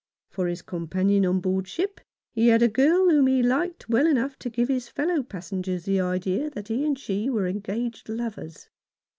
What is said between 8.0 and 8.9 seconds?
lovers.